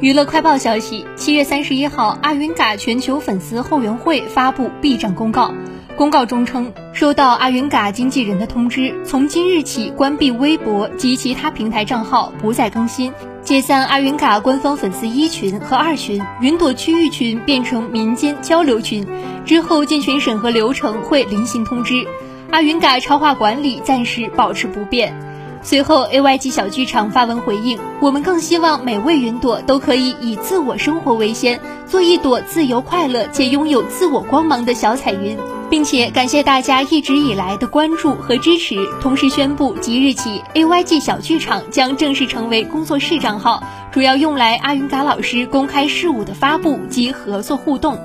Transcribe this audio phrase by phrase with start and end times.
[0.00, 5.52] 娱乐快报消息：七月三十一号，阿云嘎全球粉丝后援会发布 B 站公告。
[5.94, 19.06] 公告中称，收到阿云嘎经纪人的通知，从今日起关闭微博及其他平台账号，不再更新，解散阿云嘎官方粉丝一群和二群，云朵区域群变成民间交流群。
[19.44, 22.06] 之后进群审核流程会另行通知。
[22.50, 25.14] 阿云嘎超话管理暂时保持不变。
[25.62, 35.36] 随后，AYG 小剧场发文回应：“我们更希望每位云朵都可以以自我生活为先，做一朵自由快乐且拥有自我光芒的小彩云，
[35.68, 38.76] 并且感谢大家一直以来的关注和支持。
[39.02, 47.98] 同时宣布，即日起，AYG 小剧场将正式成为工作室账号，主要用来阿云嘎老师公开事务的发布及合作互动。”